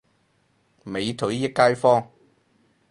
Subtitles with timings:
[0.83, 2.09] 美腿益街坊